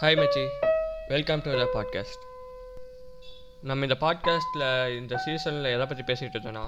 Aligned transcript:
Hi 0.00 0.16
மச்சி 0.18 0.46
welcome 1.08 1.42
to 1.42 1.50
the 1.58 1.64
podcast 1.74 2.24
நம்ம 3.60 3.86
இந்த 3.86 3.96
பாட்காஸ்ட்டில் 4.00 4.96
இந்த 4.98 5.16
சீசனில் 5.16 5.64
எதை 5.64 5.86
பற்றி 5.86 6.02
பேசிகிட்டு 6.02 6.32
இருந்தோன்னா 6.32 6.64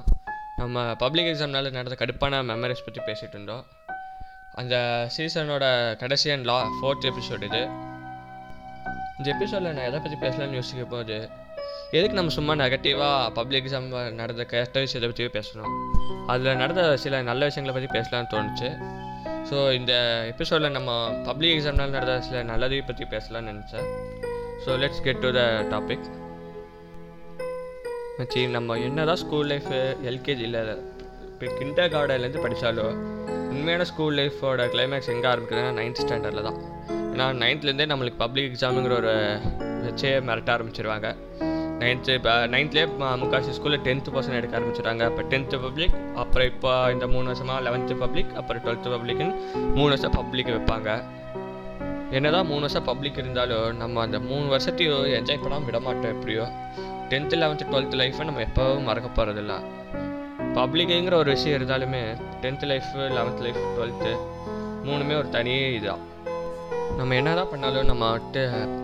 நம்ம 0.57 0.95
பப்ளிக் 0.95 1.27
எக்ஸாம்னால 1.27 1.71
நடந்த 1.71 1.97
கடுப்பான 2.05 2.41
மெமரிஸ் 2.51 2.85
பற்றி 2.85 3.01
பேசிகிட்டு 3.01 3.29
இருந்தோம். 3.29 3.67
அந்த 4.53 5.07
சீசனோட 5.17 5.97
கடைசி 5.97 6.31
அண்ட் 6.31 6.45
லா 6.45 6.65
ஃபோர்த் 6.65 7.11
எபிசோட் 7.11 7.43
இது. 7.43 7.69
இந்த 9.19 9.31
எபிசோடில் 9.37 9.73
நான் 9.73 9.85
எதை 9.85 10.01
பற்றி 10.01 10.29
பேசலாம்னு 10.29 10.59
யோசிக்க 10.61 10.85
போது 10.85 11.31
எதுக்கு 11.91 12.13
நம்ம 12.13 12.31
சும்மா 12.31 12.55
நெகட்டிவாக 12.55 13.31
பப்ளிக் 13.31 13.65
எக்ஸாம் 13.65 14.13
நடந்த 14.13 14.45
கெட்ட 14.45 14.81
விஷயத்தை 14.81 15.11
பற்றியே 15.11 15.31
பேசணும். 15.39 15.75
அதில் 16.27 16.57
நடந்த 16.57 16.97
சில 16.97 17.23
நல்ல 17.23 17.45
விஷயங்களை 17.45 17.87
பற்றி 17.87 18.01
பேசலாம்னு 18.01 18.33
தோணுச்சு. 18.35 18.97
ஸோ 19.49 19.59
இந்த 19.79 19.93
எபிசோடில் 20.31 20.75
நம்ம 20.77 20.91
பப்ளிக் 21.27 21.53
எக்ஸாம்னால் 21.57 21.95
நடந்த 21.97 22.15
சில 22.27 22.41
நல்லதை 22.51 22.81
பற்றி 22.89 23.05
பேசலாம்னு 23.13 23.51
நினச்சேன். 23.53 23.87
So 24.65 24.71
let's 24.83 25.03
get 25.07 25.23
to 25.25 25.31
the 25.39 25.43
topic 25.73 26.07
மச்சி 28.19 28.41
நம்ம 28.57 28.77
என்ன 28.89 29.05
தான் 29.11 29.21
ஸ்கூல் 29.23 29.49
லைஃபு 29.53 29.79
எல்கேஜியில் 30.11 30.61
இப்போ 31.33 31.53
கிண்டர் 31.59 31.93
கார்டன்லேருந்து 31.95 32.45
படித்தாலும் 32.45 32.95
உண்மையான 33.53 33.85
ஸ்கூல் 33.91 34.17
லைஃபோட 34.21 34.65
கிளைமேக்ஸ் 34.75 35.13
எங்கே 35.15 35.29
ஆரம்பிக்குதுன்னா 35.33 35.73
நைன்த் 35.81 36.03
ஸ்டாண்டர்டில் 36.05 36.47
தான். 36.49 36.59
ஏன்னா 37.13 37.27
நைன்த்லேருந்தே 37.43 37.87
நம்மளுக்கு 37.93 38.23
பப்ளிக் 38.25 38.51
எக்ஸாமுங்கிற 38.51 38.97
ஒரு 39.03 39.15
வச்சே 39.87 40.11
மிரட்ட 40.29 40.51
ஆரம்பிச்சிருவாங்க. 40.57 41.09
நைன்த்து 41.81 42.15
இப்போ 42.19 42.33
நைன்த்லேயே 42.53 42.87
முக்காசி 43.23 43.51
ஸ்கூலில் 43.57 43.83
டென்த்து 43.87 44.13
பர்சன்ட் 44.15 44.39
எடுக்க 44.39 44.55
ஆரம்பிச்சிட்டாங்க. 44.59 45.03
இப்போ 45.11 45.23
டென்த்து 45.33 45.57
பப்ளிக் 45.65 45.95
அப்புறம் 46.23 46.49
இப்போ 46.53 46.71
இந்த 46.95 47.07
மூணு 47.13 47.27
வருஷமாக 47.31 47.59
லெவன்த்து 47.67 47.95
பப்ளிக் 48.03 48.33
அப்புறம் 48.41 48.63
டுவெல்த்து 48.65 48.93
பப்ளிக்னு 48.95 49.29
மூணு 49.77 49.91
வருஷம் 49.93 50.17
பப்ளிக் 50.19 50.51
வைப்பாங்க. 50.57 50.91
என்னதான் 52.17 52.49
மூணு 52.51 52.63
வருஷம் 52.67 52.87
பப்ளிக் 52.91 53.21
இருந்தாலும் 53.23 53.69
நம்ம 53.83 54.03
அந்த 54.07 54.19
மூணு 54.29 54.47
வருஷத்தையும் 54.55 55.07
என்ஜாய் 55.19 55.43
பண்ணாமல் 55.45 55.69
விட 55.69 55.81
மாட்டோம் 55.87 56.13
எப்படியோ. 56.15 56.45
டென்த்து 57.11 57.37
லெவன்த்து 57.43 57.69
டுவெல்த்து 57.73 58.01
லைஃப்பை 58.03 58.25
நம்ம 58.31 58.43
எப்போவும் 58.49 58.87
மறக்க 58.89 59.09
போகிறதில்ல 59.19 59.55
பப்ளிக்குங்கிற 60.59 61.15
ஒரு 61.23 61.31
விஷயம் 61.37 61.57
இருந்தாலுமே 61.59 62.03
tenth 62.43 62.69
life 62.73 63.09
eleventh 63.19 63.43
life 63.47 63.61
twelfth 63.77 64.13
மூணுமே 64.87 65.15
ஒரு 65.23 65.29
தனி 65.37 65.55
இதுதான் 65.79 66.05
நம்ம 66.99 67.15
என்ன 67.21 67.31
தான் 67.39 67.51
பண்ணாலும் 67.51 67.91
நம்ம 67.91 68.07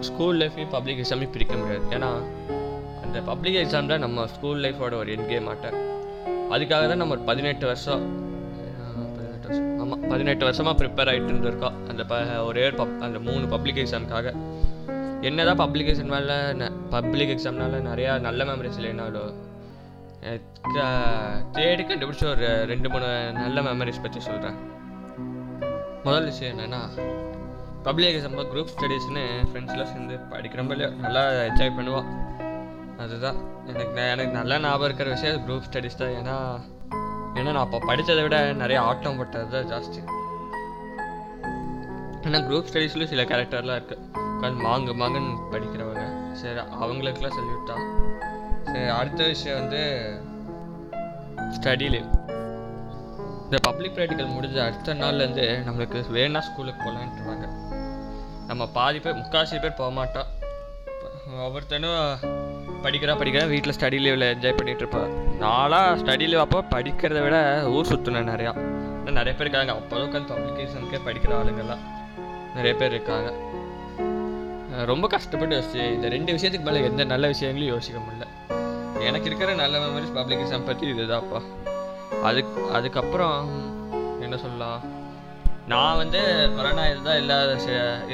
ஸ்கூல் 0.09 0.39
லைஃப்பையும் 0.43 0.75
பப்ளிக் 0.75 1.01
எக்ஸாமையும் 1.03 1.35
பிரிக்க 1.37 1.55
முடியாது. 1.61 1.87
ஏன்னா 1.97 2.11
இந்த 3.15 3.25
பப்ளிக் 3.29 3.57
எக்ஸாம் 3.61 3.91
தான் 3.91 4.03
நம்ம 4.05 4.23
ஸ்கூல் 4.33 4.61
லைஃபோட 4.63 4.95
ஒரு 5.01 5.11
என் 5.15 5.29
கேம் 5.29 5.49
ஆட்டேன் 5.51 5.77
அதுக்காக 6.55 6.85
தான் 6.91 7.01
நம்ம 7.03 7.15
ஒரு 7.17 7.23
பதினெட்டு 7.29 7.65
வருஷம் 7.69 8.03
பதினெட்டு 9.17 9.47
வருஷம் 9.49 9.69
ஆமாம் 9.83 10.03
பதினெட்டு 10.13 10.45
வருஷமாக 10.47 10.75
ப்ரிப்பேர் 10.81 11.11
ஆகிட்டு 11.13 11.31
இருந்திருக்கோம். 11.33 11.77
அந்த 11.91 12.03
ப 12.11 12.17
ஒரே 12.49 12.65
பப் 12.81 12.97
அந்த 13.09 13.19
மூணு 13.29 13.45
பப்ளிக் 13.53 13.79
எக்ஸாமுக்காக 13.83 14.33
என்ன 15.29 15.45
தான் 15.51 15.61
பப்ளிக் 15.63 15.91
எக்ஸாம்னால 15.93 16.69
பப்ளிக் 16.97 17.33
எக்ஸாம்னால 17.37 17.81
நிறையா 17.91 18.15
நல்ல 18.27 18.49
மெமரிஸ் 18.51 18.81
இல்லைனாலும் 18.83 19.33
தேடி 21.59 21.85
கண்டுபிடிச்ச 21.85 22.27
ஒரு 22.35 22.51
ரெண்டு 22.73 22.91
மூணு 22.95 23.09
நல்ல 23.41 23.61
மெமரிஸ் 23.71 24.05
பற்றி 24.07 24.23
சொல்கிறேன் 24.29 24.59
முதல் 26.09 26.29
விஷயம் 26.33 26.55
என்னென்னா 26.55 26.83
பப்ளிக் 27.89 28.13
எக்ஸாம் 28.13 28.39
குரூப் 28.53 28.75
ஸ்டடீஸ்னு 28.77 29.27
ஃப்ரெண்ட்ஸ்லாம் 29.49 29.93
சேர்ந்து 29.95 30.17
படிக்கிறப்ப 30.35 30.93
நல்லா 31.07 31.25
என்ஜாய் 31.49 31.77
பண்ணுவோம். 31.81 32.09
அதுதான். 33.03 33.39
எனக்கு 33.71 34.01
எனக்கு 34.13 34.33
நல்லா 34.39 34.57
ஞாபகம் 34.65 34.89
இருக்கிற 34.89 35.11
விஷயம் 35.15 35.41
குரூப் 35.47 35.67
ஸ்டடீஸ் 35.69 36.01
தான். 36.03 36.15
ஏன்னா 36.21 36.37
ஏன்னா 37.39 37.51
நான் 37.55 37.65
அப்போ 37.67 37.79
படித்ததை 37.89 38.23
விட 38.27 38.37
நிறைய 38.63 38.79
ஆட்டம் 38.89 39.17
போட்டது 39.17 39.47
தான் 39.55 39.71
ஜாஸ்தி. 39.73 40.01
ஏன்னா 42.27 42.41
குரூப் 42.49 42.69
ஸ்டடீஸ்லையும் 42.71 43.13
சில 43.13 43.25
கேரக்டர்லாம் 43.31 43.79
இருக்குது 43.81 44.03
உட்காந்து 44.35 44.65
மாங்கு 44.67 44.93
மாங்குன்னு 45.01 45.33
படிக்கிறவங்க. 45.55 46.05
சரி 46.43 46.61
அவங்களுக்கெல்லாம் 46.83 47.37
சொல்லிவிட் 47.39 47.73
சரி 48.71 48.87
அடுத்த 48.99 49.27
விஷயம் 49.33 49.59
வந்து 49.61 49.83
ஸ்டடி 51.57 51.89
லீவ் 51.95 52.11
இந்த 53.45 53.59
பப்ளிக் 53.67 53.97
ப்ராக்டிக்கல் 53.97 54.35
முடிஞ்ச 54.37 54.57
அடுத்த 54.67 54.95
நாள்லேருந்து 55.03 55.47
நம்மளுக்கு 55.67 55.99
வேணா 56.17 56.41
ஸ்கூலுக்கு 56.47 56.83
போகலான்ட்டுருவாங்க 56.85 57.47
நம்ம 58.49 58.63
பாதி 58.79 58.99
பேர் 59.05 59.21
முக்கால்வாசி 59.21 59.61
பேர் 59.65 59.81
போக 59.81 59.91
மாட்டோம். 59.99 60.31
ஒவ்வொருத்தனும் 61.45 62.01
படிக்கிறா 62.85 63.13
படிக்கிறா 63.21 63.45
வீட்டில் 63.53 63.75
ஸ்டடி 63.77 63.99
லீவில் 64.05 64.27
என்ஜாய் 64.35 64.57
பண்ணிகிட்டு 64.59 64.83
இருப்பேன் 64.85 65.11
நாளாக 65.43 65.97
ஸ்டடி 66.01 66.27
லீவ் 66.31 66.43
அப்போ 66.45 66.59
படிக்கிறத 66.75 67.21
விட 67.27 67.37
ஊர் 67.75 67.91
சுற்றினேன் 67.91 68.31
நிறையா. 68.33 68.53
இன்னும் 68.99 69.19
நிறைய 69.21 69.35
பேர் 69.39 69.47
இருக்காங்க. 69.47 69.73
அப்போ 69.81 69.97
உட்காந்து 70.05 70.31
பப்ளிகேஷனுக்கே 70.33 71.01
படிக்கிற 71.07 71.33
ஆளுங்கள்லாம் 71.41 71.83
நிறைய 72.57 72.73
பேர் 72.81 72.95
இருக்காங்க. 72.97 73.31
ரொம்ப 74.91 75.07
கஷ்டப்பட்டு 75.15 75.57
யோசிச்சு 75.57 75.83
இந்த 75.97 76.09
ரெண்டு 76.15 76.31
விஷயத்துக்கு 76.37 76.69
மேலே 76.69 76.83
எந்த 76.91 77.05
நல்ல 77.13 77.27
விஷயங்களையும் 77.33 77.75
யோசிக்க 77.75 77.99
முடியல. 78.05 78.27
எனக்கு 79.09 79.29
இருக்கிற 79.31 79.53
நல்ல 79.63 79.75
மெமரிஸ் 79.85 80.17
பப்ளிக் 80.19 80.43
எக்ஸாம் 80.45 80.69
பற்றி 80.71 80.93
இதுதான்ப்பா. 80.95 81.41
அதுக்கு 82.29 82.61
அதுக்கப்புறம் 82.79 83.39
என்ன 84.25 84.37
சொல்லலாம்? 84.45 84.81
நான் 85.73 85.99
வந்து 86.03 86.21
கொரோனா 86.57 86.85
இதுதான் 86.93 87.21
இல்லாத 87.23 87.53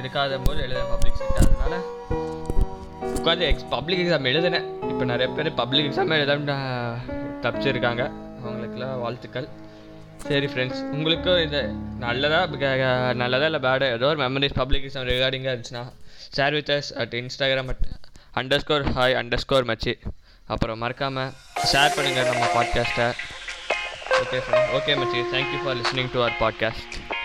இருக்காத 0.01 0.39
போது 0.45 0.61
எழுத 0.67 0.83
பப்ளிக் 0.93 1.19
செட் 1.21 1.41
அதனால 1.45 1.75
உட்காந்து 3.21 3.47
எக்ஸ் 3.53 3.67
பப்ளிக் 3.73 4.01
எக்ஸாம் 4.03 4.29
எழுதினேன். 4.31 4.67
இப்போ 4.91 5.05
நிறைய 5.11 5.27
பேர் 5.37 5.49
பப்ளிக் 5.61 5.87
எக்ஸாம் 5.89 6.15
எழுதாம 6.17 6.55
தப்பிச்சிருக்காங்க. 7.45 8.03
அவங்களுக்குலாம் 8.43 9.01
வாழ்த்துக்கள். 9.05 9.49
சரி 10.29 10.47
ஃப்ரெண்ட்ஸ் 10.53 10.81
உங்களுக்கும் 10.95 11.41
இது 11.45 11.61
நல்லதாக 12.05 12.87
நல்லதாக 13.23 13.49
இல்லை 13.51 13.61
பேடு 13.67 13.87
ஏதோ 13.97 14.09
ஒரு 14.13 14.21
மெமரிஸ் 14.25 14.57
பப்ளிக் 14.61 14.85
எக்ஸாம் 14.89 15.07
ரிகார்டிங்காக 15.11 15.53
இருந்துச்சுன்னா 15.55 15.85
share 16.37 16.57
with 16.59 16.73
us 16.77 16.91
at 17.03 17.15
Instagram 17.21 17.71
at 17.75 17.87
underscore 18.65 18.85
hi 18.99 19.17
underscore 19.45 19.69
மச்சி 19.71 19.95
அப்புறம் 20.49 20.83
மறக்காமல் 20.85 21.33
ஷேர் 21.73 21.97
பண்ணுங்கள் 21.97 22.29
நம்ம 22.33 22.51
பாட்காஸ்ட்டை 22.57 23.09
ஓகே 24.23 24.41
ஃப்ரெண்ட் 24.45 24.75
ஓகே 24.81 24.95
மச்சி 25.03 25.23
thank you 25.35 25.61
for 25.65 25.79
listening 25.81 26.13
to 26.17 26.21
our 26.25 26.39
podcast 26.45 27.20